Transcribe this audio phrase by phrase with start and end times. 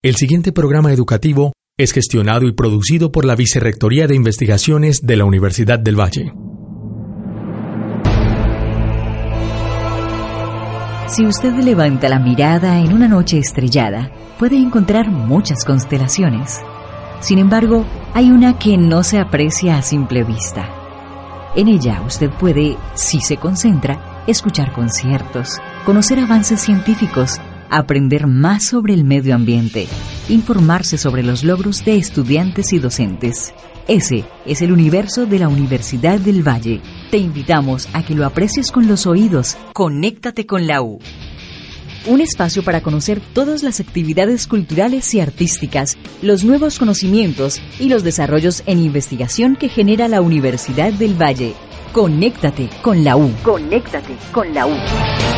[0.00, 5.24] El siguiente programa educativo es gestionado y producido por la Vicerrectoría de Investigaciones de la
[5.24, 6.32] Universidad del Valle.
[11.08, 16.60] Si usted levanta la mirada en una noche estrellada, puede encontrar muchas constelaciones.
[17.18, 17.84] Sin embargo,
[18.14, 20.70] hay una que no se aprecia a simple vista.
[21.56, 27.40] En ella usted puede, si se concentra, escuchar conciertos, conocer avances científicos,
[27.70, 29.86] aprender más sobre el medio ambiente,
[30.28, 33.54] informarse sobre los logros de estudiantes y docentes.
[33.88, 36.82] Ese es el universo de la Universidad del Valle.
[37.10, 39.56] Te invitamos a que lo aprecies con los oídos.
[39.72, 40.98] Conéctate con la U.
[42.06, 48.04] Un espacio para conocer todas las actividades culturales y artísticas, los nuevos conocimientos y los
[48.04, 51.54] desarrollos en investigación que genera la Universidad del Valle.
[51.92, 53.30] Conéctate con la U.
[53.42, 55.37] Conéctate con la U.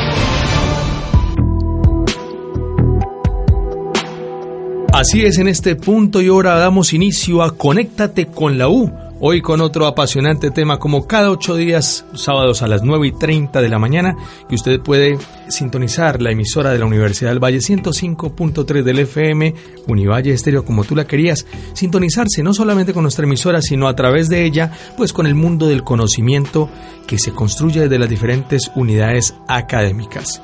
[5.00, 8.92] Así es, en este punto y hora damos inicio a Conéctate con la U.
[9.18, 13.62] Hoy con otro apasionante tema como cada ocho días, sábados a las 9 y 30
[13.62, 14.14] de la mañana,
[14.46, 15.16] que usted puede
[15.48, 19.54] sintonizar la emisora de la Universidad del Valle 105.3 del FM,
[19.86, 24.28] Univalle Estéreo como tú la querías, sintonizarse no solamente con nuestra emisora, sino a través
[24.28, 26.68] de ella, pues con el mundo del conocimiento
[27.06, 30.42] que se construye desde las diferentes unidades académicas.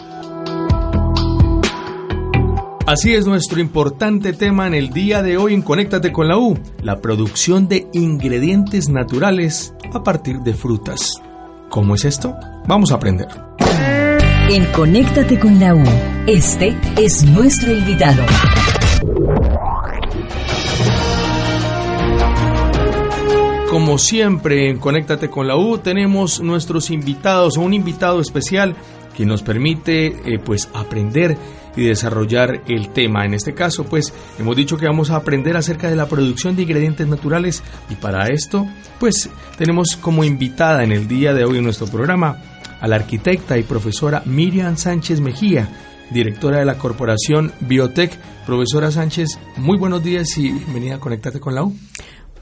[2.87, 6.57] Así es nuestro importante tema en el día de hoy en Conéctate con la U,
[6.85, 11.21] la producción de ingredientes naturales a partir de frutas.
[11.69, 12.37] ¿Cómo es esto?
[12.69, 13.27] Vamos a aprender.
[14.49, 15.83] En Conéctate con la U,
[16.29, 18.23] este es nuestro invitado.
[23.69, 28.77] Como siempre en Conéctate con la U tenemos nuestros invitados o un invitado especial
[29.17, 31.37] que nos permite eh, pues aprender
[31.77, 33.25] y desarrollar el tema.
[33.25, 36.63] En este caso, pues hemos dicho que vamos a aprender acerca de la producción de
[36.63, 38.67] ingredientes naturales y para esto,
[38.99, 42.43] pues tenemos como invitada en el día de hoy en nuestro programa
[42.81, 45.69] a la arquitecta y profesora Miriam Sánchez Mejía,
[46.11, 48.17] directora de la corporación Biotech.
[48.47, 51.75] Profesora Sánchez, muy buenos días y bienvenida a Conectate con la U.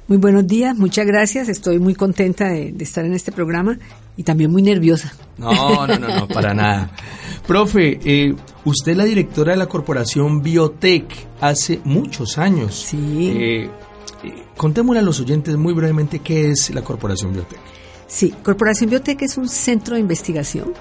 [0.07, 1.49] Muy buenos días, muchas gracias.
[1.49, 3.79] Estoy muy contenta de, estar en este programa
[4.19, 5.15] y también muy nerviosa.
[5.39, 6.91] No, no, no, no, para nada.
[7.47, 8.35] Profe, eh,
[8.67, 11.07] usted es la directora de la corporación Biotech
[11.41, 12.85] hace muchos años.
[12.87, 13.31] Sí.
[13.35, 13.71] Eh, eh,
[14.59, 17.74] contémosle a los oyentes muy brevemente qué es la corporación Biotech.
[18.15, 20.73] Sí, Corporación Biotech es un centro de investigación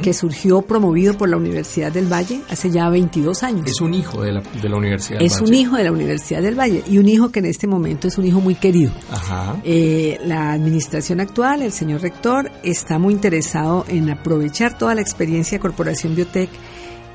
[0.00, 3.66] que surgió promovido por la Universidad del Valle hace ya 22 años.
[3.66, 5.44] Es un hijo de la, de la Universidad del es Valle.
[5.44, 8.06] Es un hijo de la Universidad del Valle y un hijo que en este momento
[8.06, 8.92] es un hijo muy querido.
[9.10, 9.56] Ajá.
[9.64, 15.58] Eh, la administración actual, el señor rector, está muy interesado en aprovechar toda la experiencia
[15.58, 16.50] de Corporación Biotech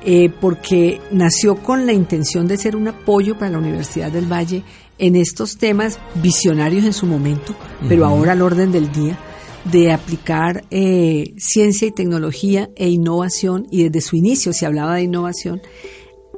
[0.04, 4.62] eh, porque nació con la intención de ser un apoyo para la Universidad del Valle
[4.98, 7.54] en estos temas visionarios en su momento,
[7.88, 9.18] pero ahora al orden del día
[9.64, 15.02] de aplicar eh, ciencia y tecnología e innovación, y desde su inicio se hablaba de
[15.02, 15.62] innovación,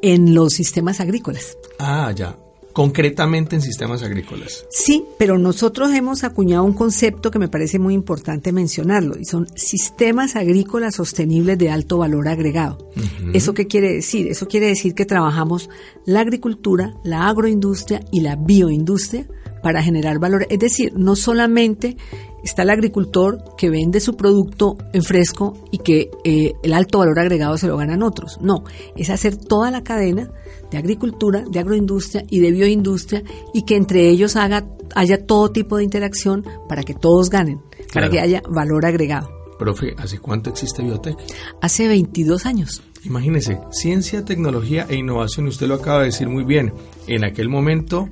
[0.02, 1.56] en los sistemas agrícolas.
[1.78, 2.38] Ah, ya.
[2.72, 4.66] Concretamente en sistemas agrícolas.
[4.68, 9.48] Sí, pero nosotros hemos acuñado un concepto que me parece muy importante mencionarlo, y son
[9.56, 12.90] sistemas agrícolas sostenibles de alto valor agregado.
[13.32, 14.26] ¿Eso qué quiere decir?
[14.26, 15.70] Eso quiere decir que trabajamos
[16.04, 19.26] la agricultura, la agroindustria y la bioindustria
[19.62, 20.46] para generar valor.
[20.50, 21.96] Es decir, no solamente
[22.46, 27.18] está el agricultor que vende su producto en fresco y que eh, el alto valor
[27.18, 28.38] agregado se lo ganan otros.
[28.40, 28.62] No,
[28.96, 30.30] es hacer toda la cadena
[30.70, 34.64] de agricultura, de agroindustria y de bioindustria y que entre ellos haga,
[34.94, 37.60] haya todo tipo de interacción para que todos ganen,
[37.92, 39.28] para que haya valor agregado.
[39.58, 41.16] Profe, ¿hace cuánto existe Biotech?
[41.60, 42.82] Hace 22 años.
[43.02, 46.72] Imagínese, ciencia, tecnología e innovación, usted lo acaba de decir muy bien.
[47.08, 48.08] En aquel momento,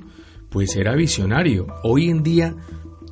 [0.49, 1.67] pues era visionario.
[1.83, 2.55] Hoy en día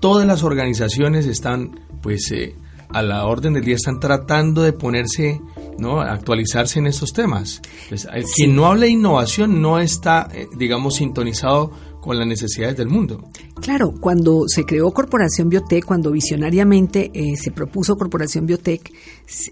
[0.04, 2.58] todas las organizaciones están pues eh,
[2.90, 5.40] a la orden del día, están tratando de ponerse,
[5.78, 6.02] ¿no?
[6.02, 7.62] actualizarse en estos temas.
[7.88, 8.06] Pues,
[8.36, 11.72] Quien no habla de innovación no está, eh, digamos, sintonizado
[12.04, 13.24] con las necesidades del mundo.
[13.62, 18.92] Claro, cuando se creó Corporación Biotech, cuando visionariamente eh, se propuso Corporación Biotech,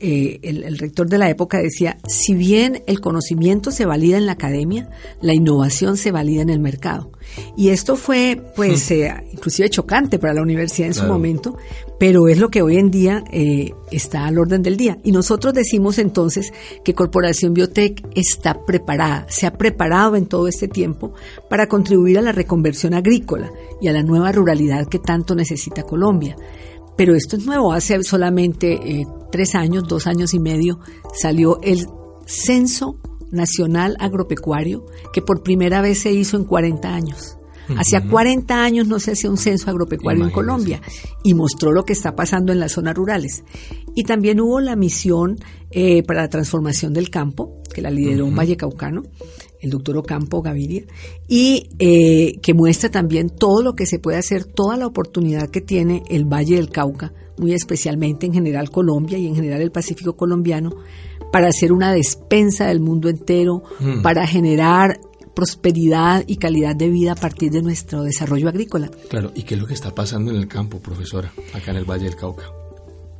[0.02, 4.34] el, el, rector de la época decía, si bien el conocimiento se valida en la
[4.34, 4.90] academia,
[5.22, 7.12] la innovación se valida en el mercado.
[7.56, 8.94] Y esto fue, pues, hmm.
[8.94, 11.58] eh, inclusive chocante para la universidad en su momento,
[12.02, 14.98] pero es lo que hoy en día eh, está al orden del día.
[15.04, 16.52] Y nosotros decimos entonces
[16.84, 21.14] que Corporación Biotech está preparada, se ha preparado en todo este tiempo
[21.48, 26.36] para contribuir a la reconversión agrícola y a la nueva ruralidad que tanto necesita Colombia.
[26.98, 30.80] Pero esto es nuevo, hace solamente eh, tres años, dos años y medio,
[31.14, 31.86] salió el
[32.26, 33.00] censo
[33.30, 37.38] nacional agropecuario que por primera vez se hizo en 40 años.
[37.78, 40.82] Hacía 40 años no se hacía un censo agropecuario en Colombia
[41.24, 43.44] y mostró lo que está pasando en las zonas rurales.
[43.96, 45.38] Y también hubo la misión
[45.72, 49.04] eh, para la transformación del campo, que la lideró un Valle Caucano,
[49.60, 50.84] el doctor Ocampo Gaviria,
[51.28, 55.62] y eh, que muestra también todo lo que se puede hacer, toda la oportunidad que
[55.62, 60.16] tiene el Valle del Cauca, muy especialmente en general Colombia y en general el Pacífico
[60.16, 60.72] colombiano,
[61.32, 64.02] para hacer una despensa del mundo entero, mm.
[64.02, 65.00] para generar
[65.34, 68.90] prosperidad y calidad de vida a partir de nuestro desarrollo agrícola.
[69.10, 71.86] Claro, ¿y qué es lo que está pasando en el campo, profesora, acá en el
[71.86, 72.52] Valle del Cauca?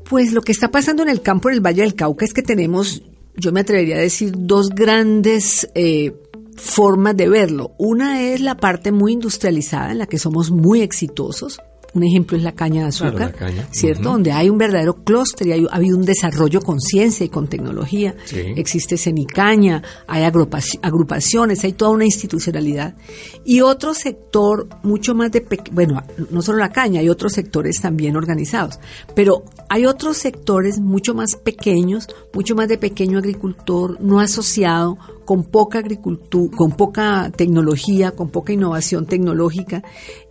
[0.10, 2.42] Pues lo que está pasando en el campo en el Valle del Cauca es que
[2.42, 3.02] tenemos,
[3.36, 6.14] yo me atrevería a decir, dos grandes eh,
[6.56, 7.74] formas de verlo.
[7.78, 11.60] Una es la parte muy industrializada en la que somos muy exitosos,
[11.94, 13.36] un ejemplo es la caña de azúcar,
[13.72, 14.04] ¿cierto?
[14.04, 18.16] Donde hay un verdadero clúster y ha habido un desarrollo con ciencia y con tecnología.
[18.56, 22.96] Existe Cenicaña, hay agrupaciones, hay toda una institucionalidad.
[23.44, 28.16] Y otro sector mucho más de, bueno, no solo la caña, hay otros sectores también
[28.16, 28.80] organizados,
[29.14, 35.44] pero hay otros sectores mucho más pequeños, mucho más de pequeño agricultor, no asociado, con
[35.44, 39.84] poca agricultura, con poca tecnología, con poca innovación tecnológica.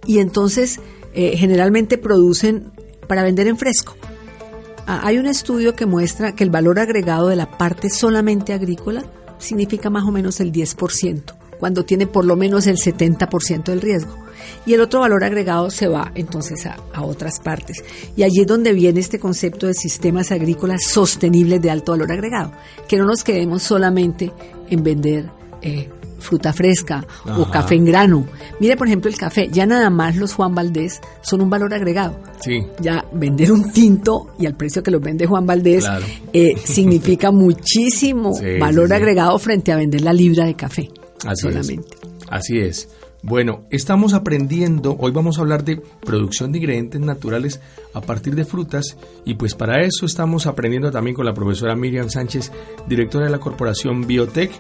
[0.07, 0.81] Y entonces,
[1.15, 2.73] eh, generalmente producen
[3.07, 3.97] para vender en fresco.
[4.87, 9.05] Ah, hay un estudio que muestra que el valor agregado de la parte solamente agrícola
[9.39, 11.23] significa más o menos el 10%,
[11.59, 14.17] cuando tiene por lo menos el 70% del riesgo.
[14.67, 17.83] Y el otro valor agregado se va entonces a, otras partes.
[18.17, 22.53] Y allí es donde viene este concepto de sistemas agrícolas sostenibles de alto valor agregado,
[22.89, 24.33] que no nos quedemos solamente
[24.69, 25.31] en vender
[25.63, 25.89] eh,
[26.21, 27.05] fruta fresca
[27.37, 28.27] o café en grano.
[28.61, 32.19] Mire, por ejemplo, el café, ya nada más los Juan Valdés son un valor agregado.
[32.41, 32.65] Sí.
[32.81, 35.85] Ya vender un tinto y al precio que lo vende Juan Valdés
[36.33, 40.91] eh, significa muchísimo valor agregado frente a vender la libra de café.
[41.27, 41.97] Así solamente.
[42.29, 42.89] Así es.
[43.23, 47.61] Bueno, estamos aprendiendo, hoy vamos a hablar de producción de ingredientes naturales
[47.93, 48.97] a partir de frutas
[49.27, 52.51] y pues para eso estamos aprendiendo también con la profesora Miriam Sánchez,
[52.89, 54.51] directora de la corporación Biotech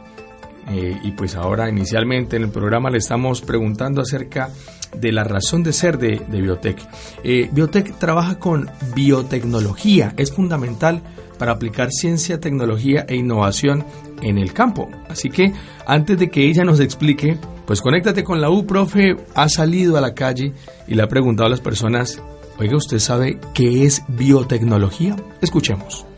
[0.68, 4.50] eh, y pues ahora inicialmente en el programa le estamos preguntando acerca
[4.96, 6.78] de la razón de ser de, Biotech.
[7.22, 11.02] Eh, Biotech trabaja con biotecnología, es fundamental
[11.38, 13.84] para aplicar ciencia, tecnología e innovación
[14.20, 14.90] en el campo.
[15.08, 15.52] Así que
[15.86, 20.00] antes de que ella nos explique, pues conéctate con la U, profe, ha salido a
[20.00, 20.52] la calle
[20.86, 22.20] y le ha preguntado a las personas,
[22.58, 25.16] oiga, ¿usted sabe qué es biotecnología?
[25.40, 26.09] Escuchemos.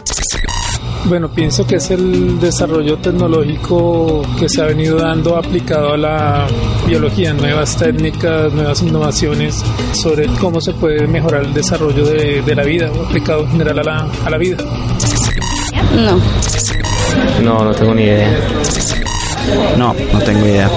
[1.04, 6.46] Bueno, pienso que es el desarrollo tecnológico que se ha venido dando aplicado a la
[6.86, 9.62] biología, nuevas técnicas, nuevas innovaciones
[9.92, 14.10] sobre cómo se puede mejorar el desarrollo de, la vida, aplicado en general a la,
[14.24, 14.58] a la vida.
[15.96, 16.20] No.
[17.42, 18.38] No, no tengo ni idea.
[19.76, 20.70] No, no tengo idea.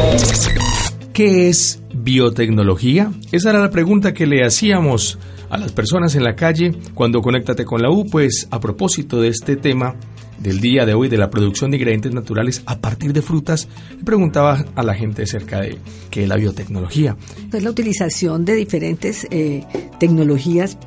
[1.13, 3.11] ¿Qué es biotecnología?
[3.31, 5.19] Esa era la pregunta que le hacíamos
[5.49, 9.29] a las personas en la calle cuando conéctate con la U, pues a propósito de
[9.29, 9.95] este tema
[10.37, 14.03] del día de hoy de la producción de ingredientes naturales a partir de frutas, le
[14.03, 15.77] preguntaba a la gente acerca de
[16.09, 17.15] qué es la biotecnología.
[17.51, 19.63] Es la utilización de diferentes eh,
[19.99, 20.77] tecnologías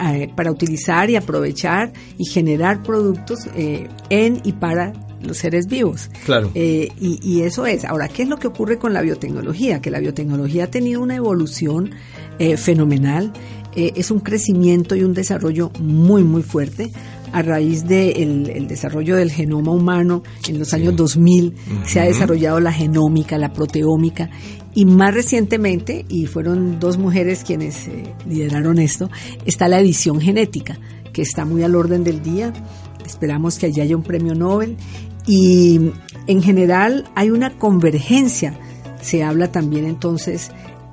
[0.00, 4.92] eh, para utilizar y aprovechar y generar productos eh, en y para
[5.22, 6.10] los seres vivos.
[6.24, 6.52] Claro.
[6.54, 7.84] y, y, eso es.
[7.84, 9.80] Ahora, ¿qué es lo que ocurre con la biotecnología?
[9.80, 11.90] Que la biotecnología ha tenido una evolución
[12.56, 13.32] fenomenal.
[13.78, 16.90] Es un crecimiento y un desarrollo muy, muy fuerte
[17.32, 21.54] a raíz del el desarrollo del genoma humano en los años 2000,
[21.84, 24.30] se ha desarrollado la genómica, la proteómica.
[24.74, 29.10] Y más recientemente, y fueron dos mujeres quienes eh, lideraron esto,
[29.44, 30.78] está la edición genética,
[31.12, 32.52] que está muy al orden del día.
[33.04, 34.76] Esperamos que allí haya un premio Nobel.
[35.26, 35.90] Y
[36.26, 38.58] en general hay una convergencia.
[39.02, 40.50] Se habla también entonces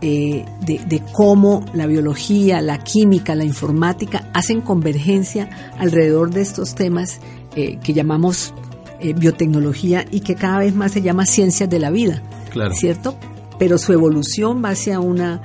[0.07, 7.19] eh, de, cómo la biología, la química, la informática hacen convergencia alrededor de estos temas
[7.55, 8.53] eh, que llamamos
[8.99, 12.21] eh, biotecnología y que cada vez más se llama ciencias de la vida,
[12.51, 12.75] claro.
[12.75, 13.17] ¿cierto?
[13.57, 15.41] Pero su evolución va hacia una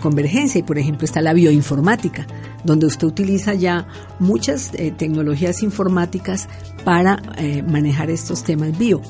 [0.00, 2.26] convergencia y por ejemplo está la bioinformática,
[2.64, 3.86] donde usted utiliza ya
[4.18, 6.48] muchas tecnologías informáticas
[6.82, 7.22] para
[7.68, 9.00] manejar estos temas bio.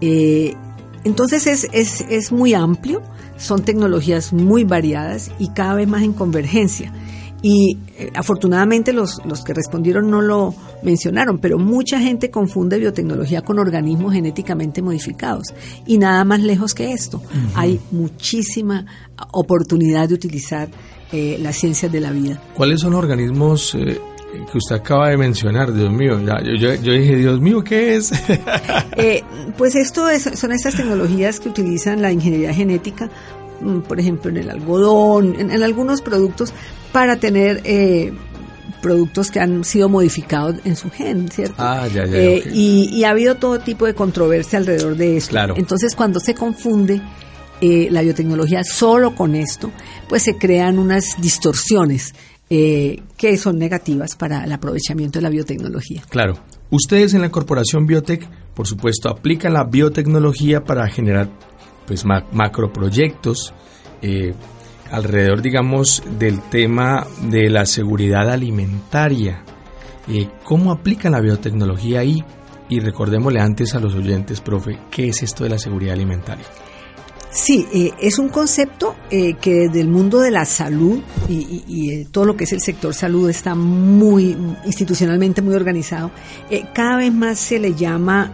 [0.00, 3.02] entonces es, es, es muy amplio,
[3.36, 6.92] son tecnologías muy variadas y cada vez más en convergencia.
[7.42, 13.42] Y eh, afortunadamente los, los que respondieron no lo mencionaron, pero mucha gente confunde biotecnología
[13.42, 15.48] con organismos genéticamente modificados.
[15.84, 17.20] Y nada más lejos que esto.
[17.54, 18.86] Hay muchísima
[19.32, 20.68] oportunidad de utilizar
[21.10, 22.40] eh, las ciencias de la vida.
[22.54, 24.00] ¿Cuáles son los organismos eh,
[24.50, 26.18] que usted acaba de mencionar, Dios mío,
[26.58, 28.12] yo, dije, Dios mío, ¿qué es?
[28.96, 29.22] Eh,
[29.56, 33.08] pues esto es, son estas tecnologías que utilizan la ingeniería genética,
[33.60, 36.52] mm, por ejemplo, en el algodón, en, algunos productos,
[36.92, 38.12] para tener eh,
[38.82, 41.54] productos que han sido modificados en su gen, ¿cierto?
[41.58, 42.16] Ah, ya, ya.
[42.18, 45.30] Eh, y, ha habido todo tipo de controversia alrededor de eso.
[45.30, 45.54] Claro.
[45.56, 47.00] Entonces, cuando se confunde
[47.62, 49.70] eh, la biotecnología solo con esto,
[50.08, 52.14] pues se crean unas distorsiones
[52.54, 56.02] eh, que son negativas para el aprovechamiento de la biotecnología.
[56.10, 56.34] Claro.
[56.68, 61.30] Ustedes en la corporación Biotech, por supuesto, aplican la biotecnología para generar
[61.86, 63.54] pues macroproyectos,
[64.02, 64.34] eh,
[64.90, 69.42] alrededor, digamos, del tema de la seguridad alimentaria.
[70.06, 72.22] Eh, ¿Cómo aplica la biotecnología ahí?
[72.68, 76.44] Y recordémosle antes a los oyentes, profe, ¿qué es esto de la seguridad alimentaria?
[77.32, 82.26] Sí, eh, es un concepto eh, que desde el mundo de la salud y, todo
[82.26, 84.36] lo que es el sector salud está muy
[84.66, 86.10] institucionalmente muy organizado.
[86.74, 88.32] cada vez más se le llama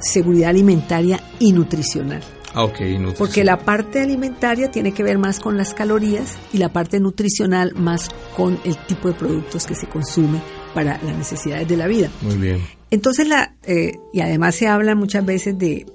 [0.00, 2.22] seguridad alimentaria y nutricional.
[2.54, 2.68] Ah,
[3.16, 7.72] Porque la parte alimentaria tiene que ver más con las calorías y la parte nutricional
[7.74, 10.40] más con el tipo de productos que se consume
[10.74, 12.10] para las necesidades de la vida.
[12.20, 12.60] Muy bien.
[12.90, 15.86] Entonces, la, eh, y además se habla muchas veces de,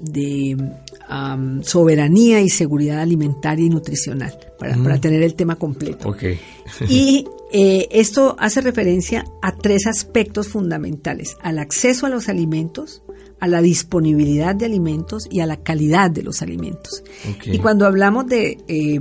[1.62, 6.10] soberanía y seguridad alimentaria y nutricional, para, para tener el tema completo.
[6.10, 6.40] Okay.
[6.90, 13.04] y eh, esto hace referencia a tres aspectos fundamentales, al acceso a los alimentos,
[13.40, 17.04] a la disponibilidad de alimentos y a la calidad de los alimentos.
[17.46, 19.00] Y cuando hablamos de eh,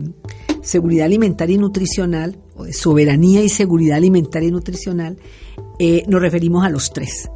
[0.62, 5.16] seguridad alimentaria y nutricional, o de soberanía y seguridad alimentaria y nutricional,
[5.78, 7.28] eh, nos referimos a los tres.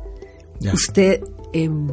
[0.72, 1.22] Usted,
[1.52, 1.88] em,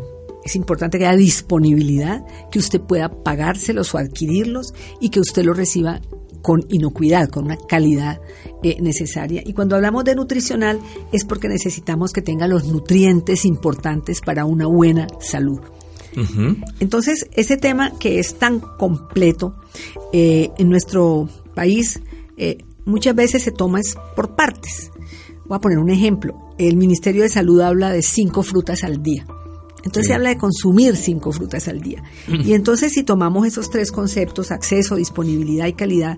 [0.47, 5.57] es importante que haya disponibilidad, que usted pueda pagárselos o adquirirlos y que usted los
[5.57, 6.01] reciba
[6.41, 8.21] con inocuidad, con una calidad
[8.63, 9.41] eh, necesaria.
[9.45, 10.79] Y cuando hablamos de nutricional
[11.11, 15.59] es porque necesitamos que tenga los nutrientes importantes para una buena salud.
[16.79, 19.53] Entonces, ese tema que es tan completo
[20.13, 22.01] eh, en nuestro país,
[22.37, 23.81] eh, muchas veces se toma
[24.15, 24.89] por partes.
[25.45, 26.33] Voy a poner un ejemplo.
[26.57, 29.27] El Ministerio de Salud habla de cinco frutas al día.
[29.83, 32.03] Entonces se habla de consumir cinco frutas al día.
[32.27, 36.17] Y entonces si tomamos esos tres conceptos, acceso, disponibilidad y calidad,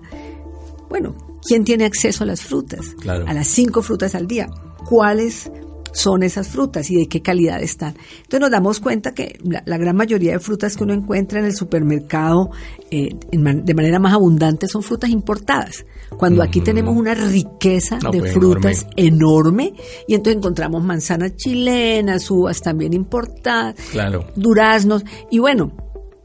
[0.88, 1.14] bueno,
[1.46, 2.96] ¿quién tiene acceso a las frutas?
[3.06, 4.48] A las cinco frutas al día.
[4.88, 5.50] ¿Cuáles
[5.92, 7.94] son esas frutas y de qué calidad están.
[8.16, 11.54] Entonces nos damos cuenta que la, gran mayoría de frutas que uno encuentra en el
[11.54, 12.50] supermercado
[12.90, 15.84] eh, de manera más abundante son frutas importadas.
[16.16, 19.74] Cuando aquí tenemos una riqueza de pues, frutas enorme.
[20.06, 23.76] y entonces encontramos manzanas chilenas, uvas también importadas,
[24.34, 25.72] duraznos y bueno,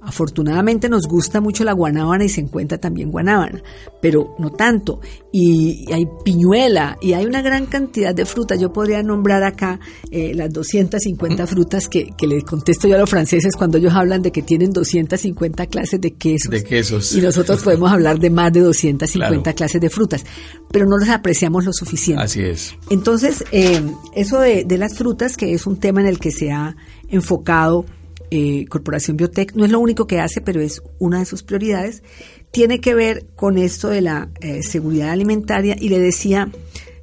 [0.06, 3.64] Afortunadamente nos gusta mucho la guanábana y se encuentra también guanábana,
[4.02, 5.02] pero no tanto.
[5.32, 8.60] Y, hay piñuela y hay una gran cantidad de frutas.
[8.60, 9.80] Yo podría nombrar acá
[10.12, 14.22] eh, las 250 frutas que, que les contesto yo a los franceses cuando ellos hablan
[14.22, 16.52] de que tienen 250 clases de quesos.
[16.52, 17.16] De quesos.
[17.16, 20.24] Y nosotros podemos hablar de más de 250 clases de frutas,
[20.72, 22.24] pero no las apreciamos lo suficiente.
[22.24, 22.76] Así es.
[22.90, 23.82] Entonces, eh,
[24.16, 26.76] eso de, de las frutas, que es un tema en el que se ha
[27.10, 27.86] enfocado
[28.32, 32.04] eh, Corporación Biotech, no es lo único que hace, pero es una de sus prioridades,
[32.52, 36.50] tiene que ver con esto de la eh, seguridad alimentaria y le decía,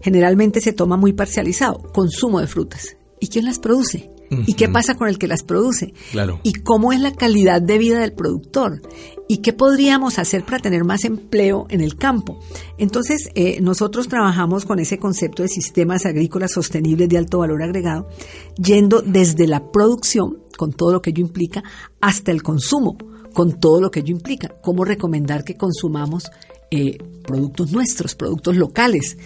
[0.01, 2.97] generalmente se toma muy parcializado, consumo de frutas.
[3.21, 4.13] ¿Y quién las produce?
[4.47, 5.93] ¿Y qué pasa con el que las produce?
[6.11, 6.41] Claro.
[6.43, 8.81] ¿Y cómo es la calidad de vida del productor?
[9.29, 12.39] ¿Y qué podríamos hacer para tener más empleo en el campo?
[12.79, 18.09] Entonces, eh, nosotros trabajamos con ese concepto de sistemas agrícolas sostenibles de alto valor agregado,
[18.57, 21.63] yendo desde la producción, con todo lo que ello implica,
[22.01, 22.97] hasta el consumo,
[23.33, 24.49] con todo lo que ello implica.
[24.63, 26.31] ¿Cómo recomendar que consumamos
[26.71, 29.17] eh, productos nuestros, productos locales?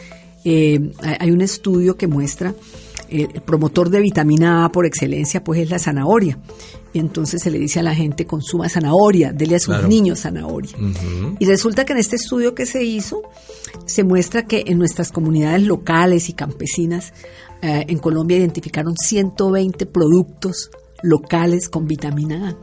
[0.44, 2.54] Eh, hay un estudio que muestra
[3.08, 6.38] el promotor de vitamina A por excelencia pues es la zanahoria.
[6.92, 10.72] Y entonces se le dice a la gente consuma zanahoria, dele a sus niños zanahoria.
[11.38, 13.22] Y resulta que en este estudio que se hizo
[13.84, 17.12] se muestra que en nuestras comunidades locales y campesinas
[17.62, 20.70] eh, en Colombia identificaron 120 productos
[21.02, 22.56] locales con vitamina A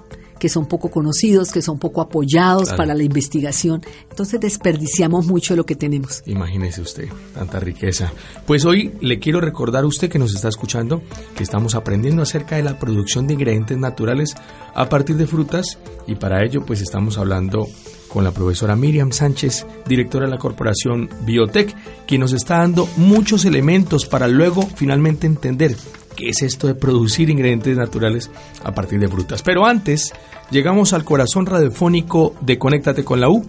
[0.43, 3.81] que son poco conocidos, que son poco apoyados para la investigación.
[4.09, 6.21] Entonces desperdiciamos mucho lo que tenemos.
[6.25, 8.11] Imagínese usted, tanta riqueza.
[8.45, 11.01] Pues hoy le quiero recordar a usted que nos está escuchando
[11.33, 14.35] que estamos aprendiendo acerca de la producción de ingredientes naturales
[14.75, 17.69] a partir de frutas y para ello pues estamos hablando
[18.09, 21.73] con la profesora Miriam Sánchez, directora de la corporación Biotech,
[22.05, 25.77] quien nos está dando muchos elementos para luego finalmente entender
[26.13, 28.31] qué es esto de producir ingredientes naturales
[28.63, 29.41] a partir de frutas.
[29.41, 30.13] Pero antes,
[30.51, 33.45] llegamos al corazón radiofónico de Conéctate con la U.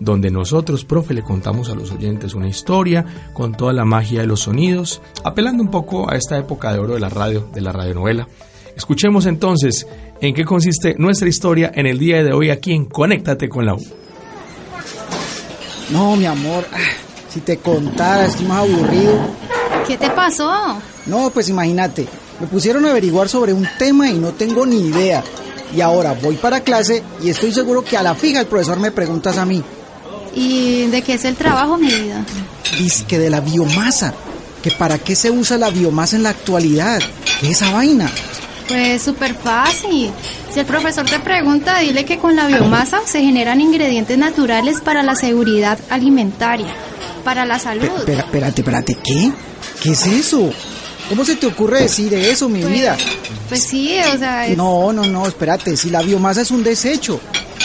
[0.00, 4.28] donde nosotros, profe, le contamos a los oyentes una historia con toda la magia de
[4.28, 7.72] los sonidos, apelando un poco a esta época de oro de la radio, de la
[7.72, 8.28] radionovela.
[8.76, 9.88] Escuchemos entonces
[10.20, 13.74] en qué consiste nuestra historia en el día de hoy aquí en Conéctate con la
[13.74, 13.84] U.
[15.90, 16.76] No, mi amor, ah,
[17.28, 19.18] si te contara, estoy más aburrido.
[19.88, 20.52] ¿Qué te pasó?
[21.06, 22.06] No, pues imagínate,
[22.40, 25.24] me pusieron a averiguar sobre un tema y no tengo ni idea.
[25.74, 28.90] Y ahora voy para clase y estoy seguro que a la fija el profesor me
[28.90, 29.62] preguntas a mí.
[30.34, 32.22] ¿Y de qué es el trabajo, mi vida?
[32.78, 34.12] Dice que de la biomasa.
[34.62, 37.00] Que para qué se usa la biomasa en la actualidad.
[37.40, 38.10] ¿Qué es esa vaina?
[38.68, 40.10] Pues súper fácil.
[40.52, 45.02] Si el profesor te pregunta, dile que con la biomasa se generan ingredientes naturales para
[45.02, 46.74] la seguridad alimentaria,
[47.24, 47.88] para la salud.
[48.06, 49.32] Espérate, espérate, ¿qué?
[49.82, 50.50] ¿Qué es eso?
[51.08, 52.96] ¿Cómo se te ocurre decir eso, mi Pues- vida?
[53.48, 57.20] Pues sí, o sea, es- No, no, no, espérate, si la biomasa es un desecho.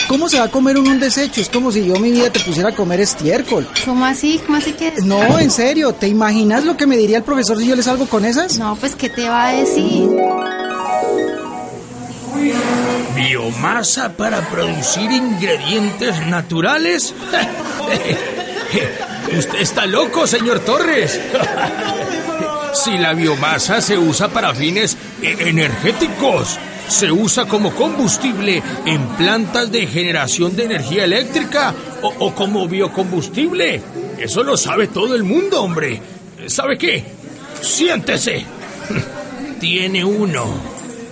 [0.07, 1.41] ¿Cómo se va a comer uno un desecho?
[1.41, 3.67] Es como si yo mi vida te pusiera a comer estiércol.
[3.85, 4.39] ¿cómo así?
[4.45, 4.91] ¿Cómo así que?
[5.03, 8.05] No, en serio, ¿te imaginas lo que me diría el profesor si yo le salgo
[8.07, 8.57] con esas?
[8.57, 10.09] No, pues ¿qué te va a decir?
[13.15, 17.13] ¿Biomasa para producir ingredientes naturales?
[19.37, 21.19] Usted está loco, señor Torres.
[22.73, 29.71] Si la biomasa se usa para fines e- energéticos, se usa como combustible en plantas
[29.71, 33.81] de generación de energía eléctrica o, o como biocombustible.
[34.17, 36.01] Eso lo sabe todo el mundo, hombre.
[36.47, 37.03] ¿Sabe qué?
[37.61, 38.45] Siéntese.
[39.59, 40.45] Tiene uno.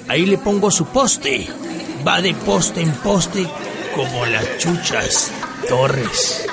[0.07, 1.47] Ahí le pongo su poste.
[2.05, 3.47] Va de poste en poste
[3.95, 5.31] como las chuchas.
[5.69, 6.45] Torres.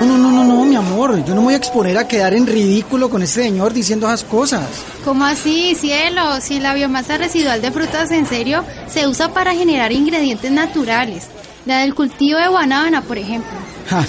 [0.00, 0.33] No, no, no, no,
[0.74, 3.72] mi amor, yo no me voy a exponer a quedar en ridículo con este señor
[3.72, 4.68] diciendo esas cosas.
[5.04, 6.40] ¿Cómo así, cielo?
[6.40, 11.28] Si la biomasa residual de frutas en serio se usa para generar ingredientes naturales,
[11.64, 13.52] la del cultivo de guanábana, por ejemplo.
[13.88, 14.04] Ja,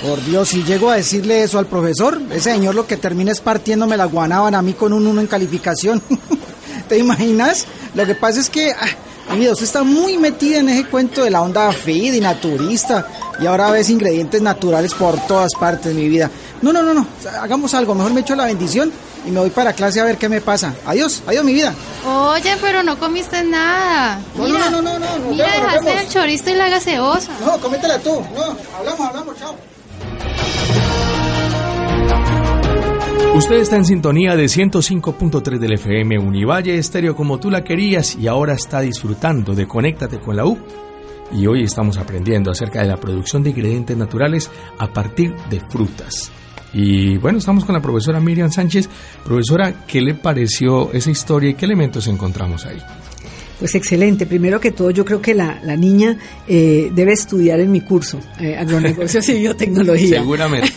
[0.00, 3.40] por Dios, si llego a decirle eso al profesor, ese señor lo que termina es
[3.40, 6.00] partiéndome la guanábana a mí con un uno en calificación.
[6.88, 7.66] ¿Te imaginas?
[7.96, 11.24] Lo que pasa es que, ah, mi vida, usted está muy metida en ese cuento
[11.24, 13.08] de la onda fit y naturista
[13.40, 16.30] y ahora ves ingredientes naturales por todas partes, mi vida.
[16.62, 17.06] No, no, no, no,
[17.40, 18.92] hagamos algo, mejor me echo la bendición
[19.26, 20.74] y me voy para clase a ver qué me pasa.
[20.86, 21.74] Adiós, adiós, mi vida.
[22.06, 24.20] Oye, pero no comiste nada.
[24.36, 26.02] No, Mira, no, no, no, no, mira, vemos, dejaste vemos.
[26.02, 27.32] el chorizo y la gaseosa.
[27.44, 28.10] No, cométela tú.
[28.34, 29.54] No, hablamos, hablamos, chao.
[33.34, 38.26] Usted está en sintonía de 105.3 del FM Univalle Estéreo como tú la querías y
[38.26, 40.58] ahora está disfrutando de Conéctate con la U.
[41.32, 46.32] Y hoy estamos aprendiendo acerca de la producción de ingredientes naturales a partir de frutas.
[46.72, 48.88] Y bueno, estamos con la profesora Miriam Sánchez.
[49.24, 52.78] Profesora, ¿qué le pareció esa historia y qué elementos encontramos ahí?
[53.60, 54.24] Pues excelente.
[54.24, 56.16] Primero que todo, yo creo que la, la niña
[56.48, 60.20] eh, debe estudiar en mi curso, eh, agronegocios y biotecnología.
[60.20, 60.72] Seguramente,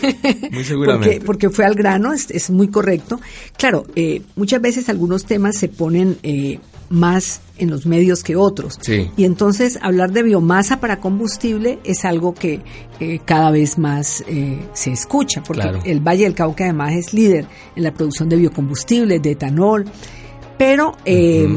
[0.51, 1.15] muy seguramente.
[1.15, 3.21] Porque, porque fue al grano, es, es muy correcto.
[3.57, 8.77] Claro, eh, muchas veces algunos temas se ponen eh, más en los medios que otros.
[8.81, 9.09] Sí.
[9.15, 12.61] Y entonces hablar de biomasa para combustible es algo que
[12.99, 15.79] eh, cada vez más eh, se escucha, porque Claro.
[15.85, 19.85] el Valle del Cauca además es líder en la producción de biocombustibles, de etanol.
[20.57, 21.47] Pero eh,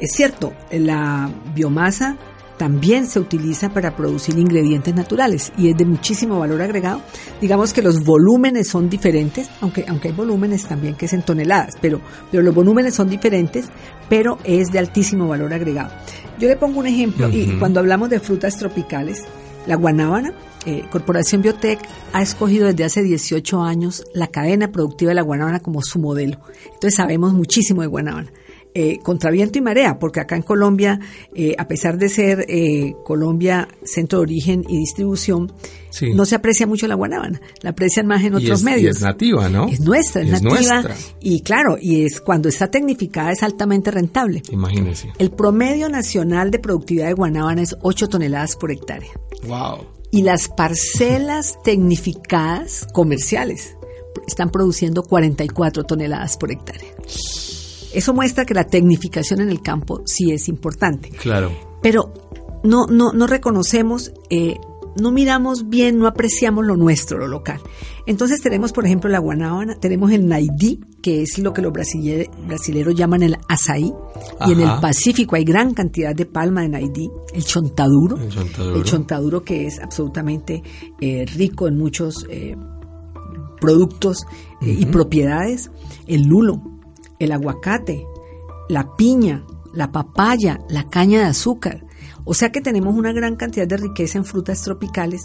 [0.00, 2.16] es cierto, la biomasa
[2.56, 7.02] también se utiliza para producir ingredientes naturales y es de muchísimo valor agregado.
[7.40, 11.74] Digamos que los volúmenes son diferentes, aunque, aunque hay volúmenes también que es en toneladas,
[11.80, 13.66] pero, pero los volúmenes son diferentes,
[14.08, 15.92] pero es de altísimo valor agregado.
[16.38, 19.24] Yo le pongo un ejemplo y cuando hablamos de frutas tropicales,
[19.66, 20.32] la guanábana,
[20.64, 21.80] eh, Corporación Biotech
[22.12, 26.38] ha escogido desde hace 18 años la cadena productiva de la guanábana como su modelo.
[26.64, 28.30] Entonces sabemos muchísimo de guanábana.
[28.78, 31.00] Eh, contra viento y marea, porque acá en Colombia,
[31.34, 35.50] eh, a pesar de ser eh, Colombia centro de origen y distribución,
[35.88, 36.12] Sí.
[36.12, 38.96] no se aprecia mucho la guanábana, la aprecian más en Y otros es- y medios.
[38.96, 39.66] es nativa, ¿no?
[39.68, 40.82] Es nuestra, es, Es nativa.
[40.82, 40.94] nuestra.
[41.20, 44.42] Y claro, y es cuando está tecnificada es altamente rentable.
[44.52, 45.10] Imagínese.
[45.18, 49.12] El promedio nacional de productividad de guanábana es 8 toneladas por hectárea.
[49.48, 49.86] Wow.
[50.10, 53.74] Y las parcelas tecnificadas comerciales
[54.28, 56.90] están produciendo 44 toneladas por hectárea.
[57.96, 61.08] Eso muestra que la tecnificación en el campo sí es importante.
[61.10, 61.50] Claro.
[61.82, 62.12] Pero
[62.62, 64.56] no, no, no reconocemos, eh,
[65.00, 67.60] no miramos bien, no apreciamos lo nuestro, lo local.
[68.06, 72.30] Entonces tenemos, por ejemplo, la guanábana, tenemos el naidí, que es lo que los brasile-
[72.46, 73.92] brasileros llaman el azaí,
[74.46, 74.68] y en el.
[74.80, 78.76] Pacífico hay gran cantidad de palma de naidí, el chontaduro, El chontaduro.
[78.76, 80.62] el chontaduro que es absolutamente
[81.00, 82.56] eh, rico en muchos eh,
[83.60, 84.26] productos
[84.60, 85.70] y propiedades,
[86.06, 86.60] el lulo,
[87.18, 88.06] el aguacate,
[88.68, 91.86] la piña, la papaya, la caña de azúcar.
[92.28, 95.22] O sea que tenemos una gran cantidad de riqueza en frutas tropicales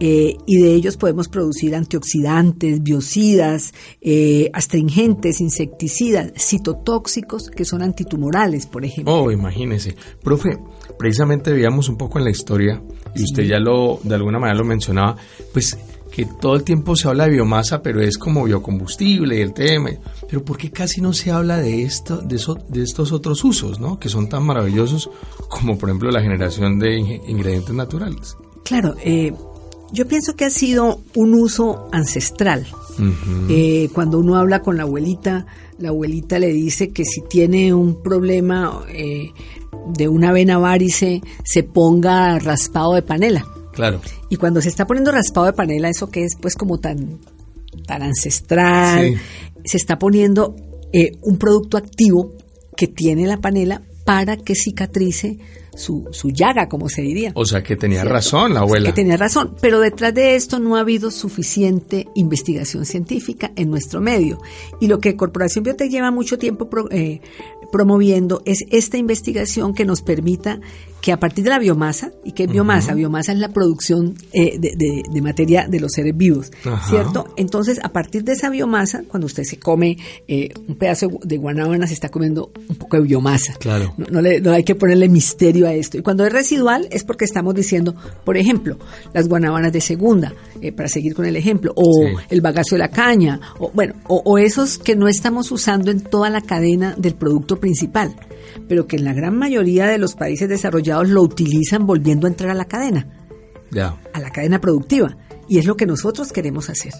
[0.00, 8.66] eh, y de ellos podemos producir antioxidantes, biocidas, eh, astringentes, insecticidas, citotóxicos que son antitumorales,
[8.66, 9.14] por ejemplo.
[9.14, 9.94] Oh, imagínese.
[10.24, 10.58] Profe,
[10.98, 12.82] precisamente veíamos un poco en la historia,
[13.14, 15.16] y usted ya lo, de alguna manera lo mencionaba,
[15.52, 15.78] pues
[16.10, 19.90] que todo el tiempo se habla de biomasa, pero es como biocombustible y el tema.
[20.28, 23.80] Pero ¿por qué casi no se habla de esto, de, eso, de estos otros usos,
[23.80, 23.98] ¿no?
[23.98, 25.10] Que son tan maravillosos
[25.48, 28.36] como, por ejemplo, la generación de ingredientes naturales.
[28.64, 29.32] Claro, eh,
[29.92, 32.66] yo pienso que ha sido un uso ancestral.
[33.48, 35.46] Eh, cuando uno habla con la abuelita,
[35.78, 39.30] la abuelita le dice que si tiene un problema eh,
[39.94, 43.46] de una vena varice, se ponga raspado de panela.
[43.72, 44.00] Claro.
[44.28, 47.18] Y cuando se está poniendo raspado de panela, eso que es pues como tan,
[47.86, 49.20] tan ancestral,
[49.64, 50.56] se está poniendo
[50.92, 52.32] eh, un producto activo
[52.76, 55.38] que tiene la panela para que cicatrice
[55.76, 57.32] su, su llaga, como se diría.
[57.34, 58.86] O sea que tenía razón la abuela.
[58.86, 64.00] Que tenía razón, pero detrás de esto no ha habido suficiente investigación científica en nuestro
[64.00, 64.40] medio.
[64.80, 67.20] Y lo que Corporación Biotech lleva mucho tiempo eh,
[67.70, 70.60] promoviendo es esta investigación que nos permita
[71.00, 72.94] que a partir de la biomasa, ¿y qué es biomasa?
[72.94, 76.50] Biomasa es la producción eh, de, materia de los seres vivos,
[76.88, 77.26] ¿cierto?
[77.36, 79.96] Entonces, a partir de esa biomasa, cuando usted se come
[80.28, 83.54] eh, un pedazo de guanábana, se está comiendo un poco de biomasa.
[83.54, 83.94] Claro.
[83.96, 85.98] No, le, no hay que ponerle misterio a esto.
[85.98, 88.78] Y cuando es residual, es porque estamos diciendo, por ejemplo,
[89.14, 92.88] las guanábanas de segunda, eh, para seguir con el ejemplo, o el bagazo de la
[92.88, 97.58] caña, o bueno, o esos que no estamos usando en toda la cadena del producto
[97.58, 98.14] principal
[98.68, 102.50] pero que en la gran mayoría de los países desarrollados lo utilizan volviendo a entrar
[102.50, 103.08] a la cadena,
[104.12, 105.16] a la cadena productiva.
[105.48, 106.92] Y es lo que nosotros queremos hacer.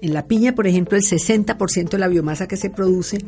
[0.00, 3.18] En la piña, por ejemplo, el 60% de la biomasa que se produce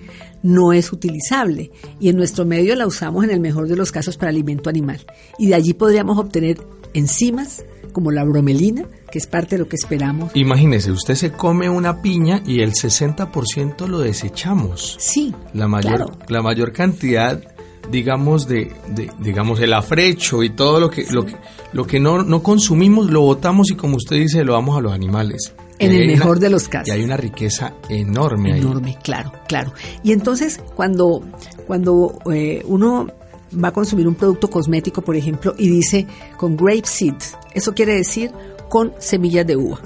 [0.44, 4.16] no es utilizable y en nuestro medio la usamos en el mejor de los casos
[4.16, 5.04] para alimento animal.
[5.36, 6.60] Y de allí podríamos obtener
[6.94, 10.30] enzimas como la bromelina, que es parte de lo que esperamos.
[10.34, 14.96] Imagínese, usted se come una piña y el 60% lo desechamos.
[15.00, 15.34] Sí.
[15.54, 17.42] La mayor, la mayor cantidad
[17.90, 18.72] digamos, de,
[19.18, 21.36] digamos, el afrecho y todo lo que, lo que,
[21.72, 24.92] lo que no, no consumimos lo botamos y como usted dice, lo damos a los
[24.92, 25.54] animales.
[25.78, 26.88] En el mejor de los casos.
[26.88, 29.72] Y hay una riqueza enorme Enorme, claro, claro.
[30.02, 31.22] Y entonces, cuando,
[31.66, 33.06] cuando eh, uno
[33.52, 37.14] va a consumir un producto cosmético, por ejemplo, y dice con grape seed,
[37.54, 38.32] eso quiere decir
[38.68, 39.80] con semillas de uva.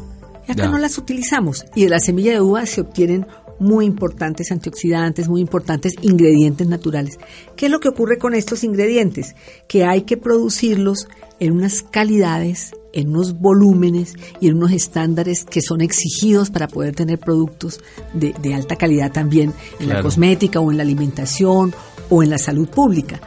[0.49, 1.65] Y acá no las utilizamos.
[1.75, 3.27] Y de la semilla de uva se obtienen
[3.63, 7.19] muy importantes antioxidantes, muy importantes ingredientes naturales.
[7.57, 9.35] ¿Qué es lo que ocurre con estos ingredientes?
[9.69, 15.63] Que hay que producirlos en unas calidades, en unos volúmenes y en unos estándares que
[15.63, 17.81] son exigidos para poder tener productos
[18.13, 21.73] de, alta calidad también en la cosmética o en la alimentación
[22.11, 23.21] o en la salud pública.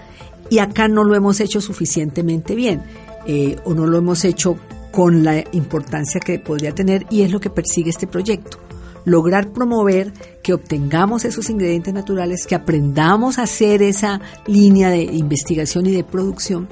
[0.49, 2.83] Y acá no lo hemos hecho suficientemente bien
[3.25, 4.57] eh, o no lo hemos hecho
[4.91, 8.59] con la importancia que podría tener y es lo que persigue este proyecto
[9.05, 10.11] lograr promover
[10.43, 16.03] que obtengamos esos ingredientes naturales, que aprendamos a hacer esa línea de investigación y de
[16.03, 16.67] producción.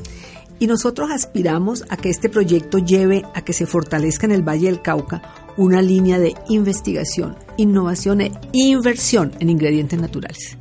[0.59, 4.67] Y nosotros aspiramos a que este proyecto lleve a que se fortalezca en el Valle
[4.67, 5.21] del Cauca
[5.57, 10.57] una línea de investigación, innovación e inversión en ingredientes naturales,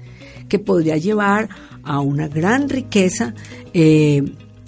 [0.48, 1.48] que podría llevar
[1.82, 3.34] a una gran riqueza
[3.72, 4.22] eh,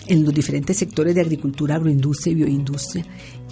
[0.06, 3.04] en los diferentes sectores de agricultura, agroindustria y bioindustria,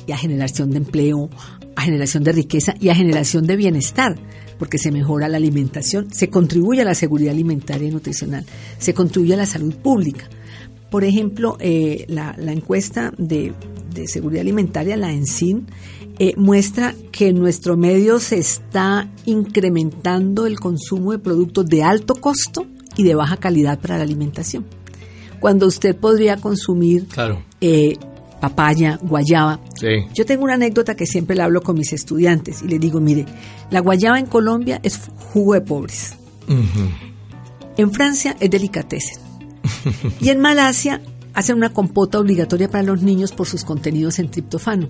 [0.06, 1.30] y a generación de empleo,
[1.76, 4.16] a generación de riqueza y a generación de bienestar,
[4.58, 8.44] porque se mejora la alimentación, se contribuye a la seguridad alimentaria y nutricional,
[8.78, 10.28] se contribuye a la salud pública.
[10.90, 13.54] Por ejemplo, eh, la, encuesta de,
[14.06, 15.66] seguridad alimentaria, la ENSIN,
[16.18, 22.14] eh, muestra que en nuestro medio se está incrementando el consumo de productos de alto
[22.14, 24.66] costo y de baja calidad para la alimentación.
[25.40, 27.42] Cuando usted podría consumir claro.
[27.60, 27.96] Eh,
[28.42, 29.60] papaya, guayaba.
[30.12, 33.24] Yo tengo una anécdota que siempre le hablo con mis estudiantes y les digo, mire,
[33.70, 34.98] la guayaba en Colombia es
[35.32, 36.16] jugo de pobres.
[37.76, 39.22] En Francia es delicatessen.
[40.20, 41.00] y en Malasia
[41.34, 44.88] hacen una compota obligatoria para los niños por sus contenidos en triptofano.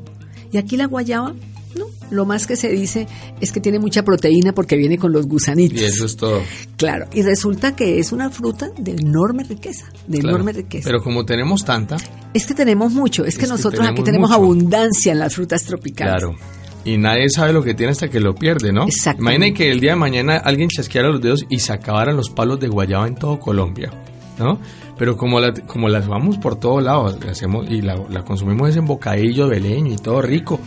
[0.51, 1.35] Y aquí la guayaba
[1.76, 3.06] no, lo más que se dice
[3.40, 5.80] es que tiene mucha proteína porque viene con los gusanitos.
[5.80, 6.42] Y eso es todo.
[6.76, 10.85] Claro, y resulta que es una fruta de enorme riqueza, de enorme riqueza.
[10.85, 11.96] Pero como tenemos tanta...
[12.35, 16.14] Es que tenemos mucho, es, que nosotros aquí tenemos abundancia en las frutas tropicales.
[16.14, 16.37] Claro.
[16.85, 18.85] Y nadie sabe lo que tiene hasta que lo pierde, ¿no?
[18.85, 19.22] Exacto.
[19.22, 22.58] Imaginen que el día de mañana alguien chasqueara los dedos y se acabaran los palos
[22.58, 23.92] de guayaba en todo Colombia,
[24.38, 24.58] ¿no?
[25.03, 29.49] Pero como la, como las vamos por todos lados, hacemos y la, consumimos en bocadillo
[29.49, 30.61] de leño y todo rico,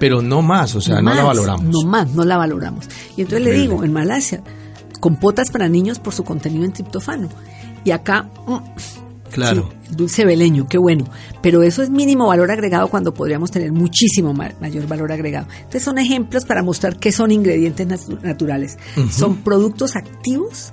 [0.00, 1.62] pero no más, o sea, no, la valoramos.
[1.66, 2.86] No más, no la valoramos.
[3.16, 4.42] Y entonces le digo, en Malasia,
[4.98, 7.28] compotas para niños por su contenido en triptofano.
[7.84, 8.56] Y acá, mm,
[9.30, 9.68] Claro.
[9.90, 11.04] dulce beleño, qué bueno.
[11.40, 15.46] Pero eso es mínimo valor agregado cuando podríamos tener muchísimo mayor valor agregado.
[15.58, 17.86] Entonces son ejemplos para mostrar qué son ingredientes
[18.20, 18.78] naturales.
[19.12, 20.72] Son productos activos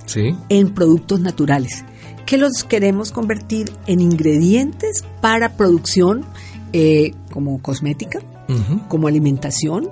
[0.49, 1.86] en productos naturales
[2.25, 6.25] que los queremos convertir en ingredientes para producción
[6.71, 8.19] eh, como cosmética,
[8.88, 9.89] como alimentación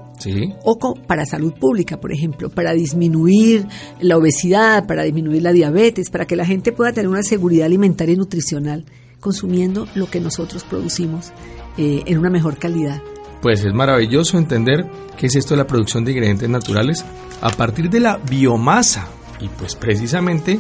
[0.63, 3.65] o para salud pública, por ejemplo, para disminuir
[3.99, 8.13] la obesidad, para disminuir la diabetes, para que la gente pueda tener una seguridad alimentaria
[8.13, 8.85] y nutricional
[9.19, 11.31] consumiendo lo que nosotros producimos
[11.77, 13.01] eh, en una mejor calidad.
[13.41, 14.85] Pues es maravilloso entender
[15.17, 17.05] qué es esto de la producción de ingredientes naturales
[17.41, 19.07] a partir de la biomasa.
[19.39, 20.59] Y pues precisamente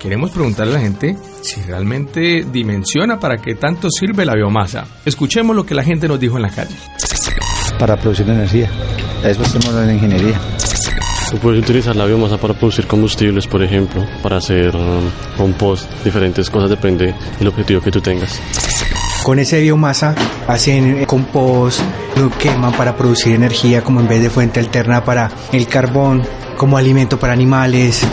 [0.00, 4.86] queremos preguntarle a la gente si realmente dimensiona para qué tanto sirve la biomasa.
[5.04, 6.74] Escuchemos lo que la gente nos dijo en la calle
[7.78, 8.70] para producir energía.
[9.22, 10.40] Eso hacemos en ingeniería.
[11.30, 14.72] Tú puedes utilizar la biomasa para producir combustibles, por ejemplo, para hacer
[15.36, 18.40] compost, diferentes cosas, depende del objetivo que tú tengas.
[19.22, 20.14] Con esa biomasa
[20.48, 21.80] hacen compost,
[22.16, 26.22] lo queman para producir energía como en vez de fuente alterna para el carbón,
[26.56, 28.04] como alimento para animales.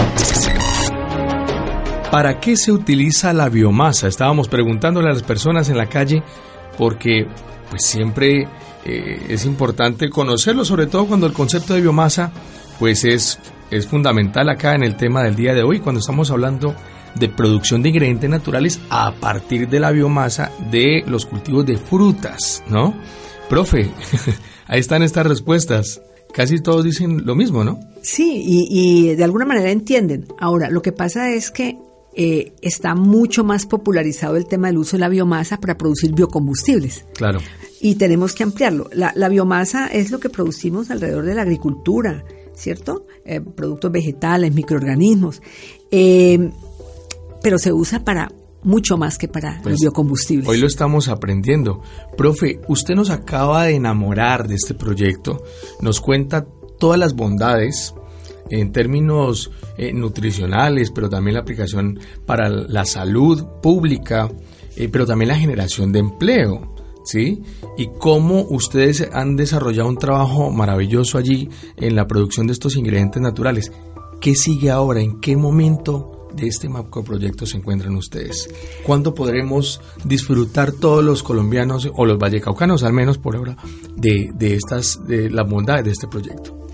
[2.18, 4.08] ¿Para qué se utiliza la biomasa?
[4.08, 6.24] Estábamos preguntándole a las personas en la calle
[6.76, 7.28] porque
[7.70, 8.48] pues siempre
[8.86, 12.32] eh, es importante conocerlo, sobre todo cuando el concepto de biomasa
[12.80, 13.38] pues es,
[13.70, 16.74] es fundamental acá en el tema del día de hoy, cuando estamos hablando
[17.14, 22.64] de producción de ingredientes naturales a partir de la biomasa de los cultivos de frutas,
[22.68, 22.96] ¿no?
[23.48, 23.92] Profe,
[24.66, 26.02] ahí están estas respuestas.
[26.34, 27.80] Casi todos dicen lo mismo, ¿no?
[28.02, 30.26] Sí, y, de alguna manera entienden.
[30.40, 31.78] Ahora, lo que pasa es que
[32.18, 37.06] eh, está mucho más popularizado el tema del uso de la biomasa para producir biocombustibles.
[37.14, 37.40] Claro
[37.82, 38.90] y tenemos que ampliarlo.
[38.94, 42.24] La, biomasa es lo que producimos alrededor de la agricultura,
[42.56, 43.06] ¿cierto?
[43.26, 45.42] Eh, productos vegetales, microorganismos,
[45.92, 46.52] eh,
[47.42, 48.32] pero se usa para
[48.64, 50.48] mucho más que para los pues, biocombustibles.
[50.48, 51.82] Hoy lo estamos aprendiendo.
[52.18, 55.44] Profe, usted nos acaba de enamorar de este proyecto,
[55.82, 56.46] nos cuenta
[56.80, 57.94] todas las bondades
[58.50, 64.30] en términos eh, nutricionales, pero también la aplicación para la salud pública,
[64.92, 66.76] pero también la generación de empleo.
[67.08, 67.42] ¿sí?
[67.78, 73.22] Y cómo ustedes han desarrollado un trabajo maravilloso allí en la producción de estos ingredientes
[73.22, 73.72] naturales.
[74.20, 75.02] ¿Qué sigue ahora?
[75.02, 76.70] ¿En qué momento de este
[77.06, 78.50] proyecto se encuentran ustedes?
[78.86, 83.58] ¿Cuándo podremos disfrutar todos los colombianos o los vallecaucanos, al menos por ahora,
[83.96, 86.67] de, de estas, de la bondad de este proyecto?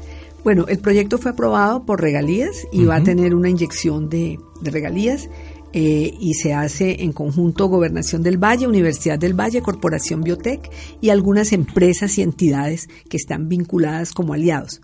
[0.43, 4.71] Bueno, el proyecto fue aprobado por regalías y va a tener una inyección de, de
[4.71, 5.29] regalías
[5.75, 10.69] eh, y se hace en conjunto Gobernación del Valle, Universidad del Valle, Corporación Biotech
[11.01, 14.81] y algunas empresas y entidades que están vinculadas como aliados.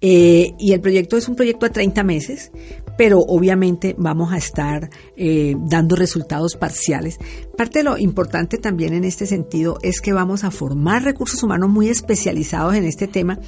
[0.00, 2.52] Eh, y el proyecto es un proyecto a 30 meses,
[2.96, 7.18] pero obviamente vamos a estar eh, dando resultados parciales.
[7.56, 11.68] Parte de lo importante también en este sentido es que vamos a formar recursos humanos
[11.68, 13.40] muy especializados en este tema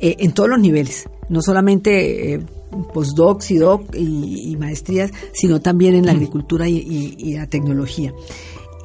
[0.00, 2.40] en todos los niveles, no solamente
[2.92, 8.12] postdocs y doc y, maestrías, sino también en la agricultura y, la tecnología.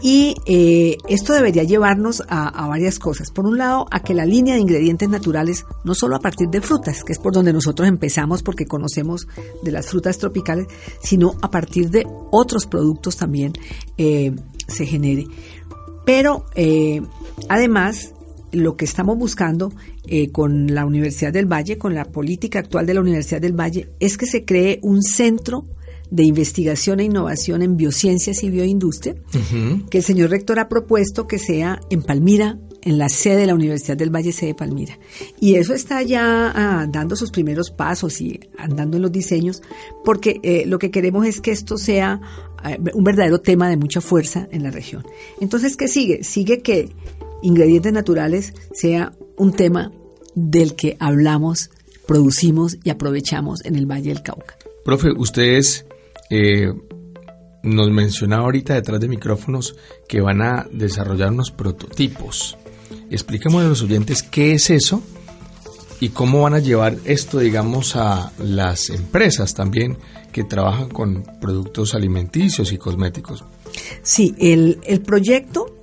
[0.01, 3.31] Y eh, esto debería llevarnos a, varias cosas.
[3.31, 6.61] Por un lado, a que la línea de ingredientes naturales, no solo a partir de
[6.61, 9.27] frutas, que es por donde nosotros empezamos porque conocemos
[9.63, 10.67] de las frutas tropicales,
[11.01, 13.53] sino a partir de otros productos también
[13.97, 14.35] eh,
[14.67, 15.25] se genere.
[16.05, 17.01] Pero eh,
[17.49, 18.13] además,
[18.51, 19.71] lo que estamos buscando
[20.07, 23.89] eh, con la Universidad del Valle, con la política actual de la Universidad del Valle,
[23.99, 25.65] es que se cree un centro
[26.11, 29.15] de investigación e innovación en biociencias y bioindustria,
[29.89, 33.55] que el señor rector ha propuesto que sea en Palmira, en la sede de la
[33.55, 34.99] Universidad del Valle, sede de Palmira.
[35.39, 39.63] Y eso está ya ah, dando sus primeros pasos y andando en los diseños,
[40.03, 42.21] porque eh, lo que queremos es que esto sea
[42.63, 45.03] eh, un verdadero tema de mucha fuerza en la región.
[45.41, 46.23] Entonces, ¿qué sigue?
[46.23, 46.89] Sigue que
[47.45, 49.91] ingredientes naturales sea un tema
[50.33, 51.69] del que hablamos,
[52.07, 54.57] producimos y aprovechamos en el Valle del Cauca.
[54.83, 55.85] Profe, ustedes
[56.29, 56.73] eh,
[57.63, 59.75] nos mencionaba ahorita detrás de micrófonos
[60.07, 62.57] que van a desarrollar unos prototipos.
[63.09, 65.01] Expliquemos a los oyentes qué es eso
[65.99, 69.97] y cómo van a llevar esto, digamos, a las empresas también
[70.31, 73.45] que trabajan con productos alimenticios y cosméticos.
[74.01, 75.74] Sí, el, el proyecto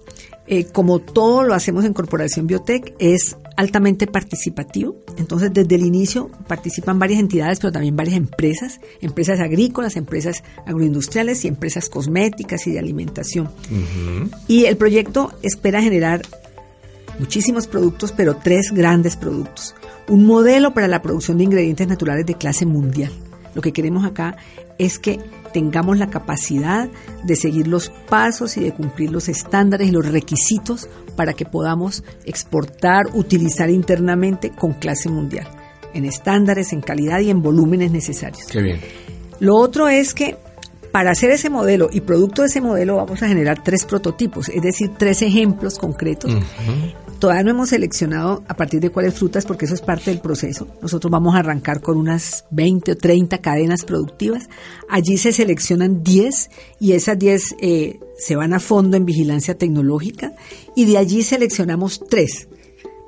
[0.55, 4.97] eh, como todo lo hacemos en Corporación Biotech, es altamente participativo.
[5.17, 11.47] Entonces, desde el inicio participan varias entidades, pero también varias empresas, empresas agrícolas, empresas agroindustriales
[11.47, 13.49] y empresas cosméticas y de alimentación.
[14.47, 16.21] Y el proyecto espera generar
[17.19, 19.75] muchísimos productos, pero tres grandes productos.
[20.07, 23.11] Un modelo para la producción de ingredientes naturales de clase mundial.
[23.55, 24.37] Lo que queremos acá
[24.79, 25.19] es que
[25.53, 26.88] tengamos la capacidad
[27.25, 32.05] de seguir los pasos y de cumplir los estándares y los requisitos para que podamos
[32.25, 35.47] exportar, utilizar internamente con clase mundial,
[35.93, 38.47] en estándares, en calidad y en volúmenes necesarios.
[38.51, 38.81] Qué bien.
[39.41, 40.37] Lo otro es que
[40.93, 44.62] para hacer ese modelo y producto de ese modelo vamos a generar tres prototipos, es
[44.62, 46.33] decir, tres ejemplos concretos.
[47.23, 50.67] Todavía no hemos seleccionado a partir de cuáles frutas porque eso es parte del proceso.
[50.83, 54.51] Nosotros vamos a arrancar con unas 20 o 30 cadenas productivas.
[54.89, 60.33] Allí se seleccionan 10 y esas 10 eh, se van a fondo en vigilancia tecnológica
[60.75, 62.49] y de allí seleccionamos 3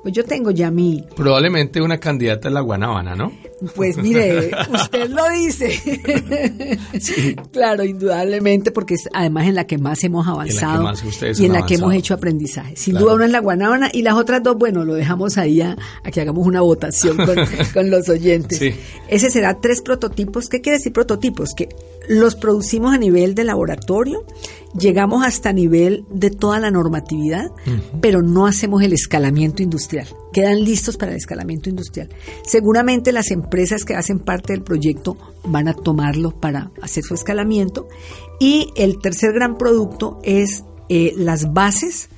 [0.05, 1.03] pues yo tengo ya mi...
[1.15, 3.31] Probablemente una candidata es la guanábana, ¿no?
[3.75, 5.71] Pues mire, usted lo dice.
[6.99, 7.35] sí.
[7.51, 10.91] Claro, indudablemente, porque es además en la que más hemos avanzado
[11.37, 12.75] y en la que hemos hecho aprendizaje.
[12.75, 15.77] Sin duda una es la guanábana y las otras dos, bueno, lo dejamos ahí a,
[16.11, 17.35] que hagamos una votación con,
[17.73, 18.59] con los oyentes.
[18.59, 18.75] Sí.
[19.07, 20.49] Ese será tres prototipos.
[20.49, 21.53] ¿Qué quiere decir prototipos?
[21.55, 21.69] Que
[22.09, 24.25] los producimos a nivel de laboratorio
[24.77, 27.51] llegamos hasta nivel de toda la normatividad,
[28.01, 30.07] pero no hacemos el escalamiento industrial.
[30.35, 32.09] Quedan listos para el escalamiento industrial.
[32.45, 37.87] Seguramente las empresas que hacen parte del proyecto van a tomarlo para hacer su escalamiento.
[38.37, 42.09] Y el tercer gran producto es eh, las bases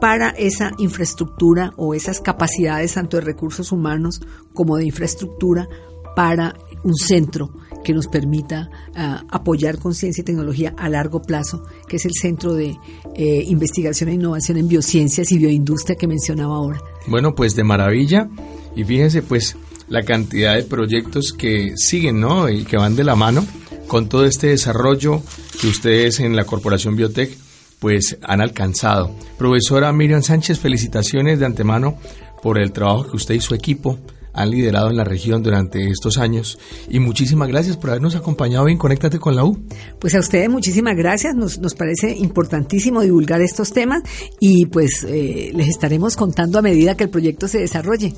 [0.00, 4.20] para esa infraestructura o esas capacidades tanto de recursos humanos
[4.54, 5.68] como de infraestructura
[6.16, 7.52] para un centro
[7.84, 12.12] que nos permita ah, apoyar con ciencia y tecnología a largo plazo, que es el
[12.20, 12.76] Centro de
[13.14, 16.80] eh, Investigación e Innovación en Biociencias y Bioindustria que mencionaba ahora.
[17.06, 18.28] Bueno, pues de maravilla.
[18.74, 19.56] Y fíjense, pues,
[19.88, 22.48] la cantidad de proyectos que siguen, ¿no?
[22.48, 23.46] Y que van de la mano
[23.86, 25.22] con todo este desarrollo
[25.60, 27.36] que ustedes en la Corporación Biotech
[27.78, 29.10] pues han alcanzado.
[29.36, 31.98] Profesora Miriam Sánchez, felicitaciones de antemano
[32.42, 33.98] por el trabajo que usted y su equipo
[34.32, 36.58] han liderado en la región durante estos años.
[36.88, 39.62] Y muchísimas gracias por habernos acompañado en Conéctate con la U.
[39.98, 44.02] Pues a ustedes muchísimas gracias, nos, nos parece importantísimo divulgar estos temas
[44.40, 48.14] y pues eh, les estaremos contando a medida que el proyecto se desarrolle.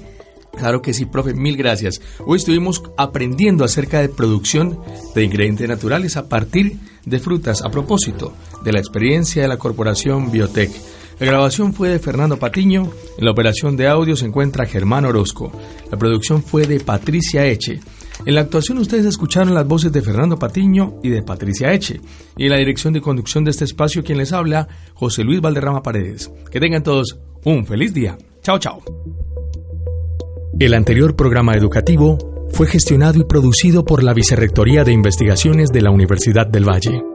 [0.56, 2.00] Claro que sí, profe, mil gracias.
[2.24, 4.78] Hoy estuvimos aprendiendo acerca de producción
[5.14, 10.30] de ingredientes naturales a partir de frutas a propósito de la experiencia de la Corporación
[10.30, 10.70] Biotech.
[11.20, 15.52] La grabación fue de Fernando Patiño, en la operación de audio se encuentra Germán Orozco,
[15.90, 17.80] la producción fue de Patricia Eche.
[18.26, 22.00] En la actuación ustedes escucharon las voces de Fernando Patiño y de Patricia Eche,
[22.36, 25.82] y en la dirección de conducción de este espacio quien les habla, José Luis Valderrama
[25.82, 26.32] Paredes.
[26.50, 28.18] Que tengan todos un feliz día.
[28.42, 28.82] Chao, chao.
[30.58, 32.18] El anterior programa educativo
[32.50, 37.13] fue gestionado y producido por la Vicerrectoría de Investigaciones de la Universidad del Valle.